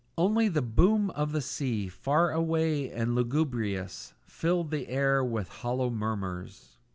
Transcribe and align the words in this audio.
Only 0.17 0.47
the 0.47 0.63
boom 0.63 1.11
of 1.11 1.31
the 1.31 1.41
sea, 1.41 1.87
far 1.87 2.31
away 2.31 2.89
and 2.89 3.13
lugubrious, 3.13 4.15
filled 4.25 4.71
the 4.71 4.87
air 4.87 5.23
with 5.23 5.47
hollow 5.49 5.91
murmurs. 5.91 6.79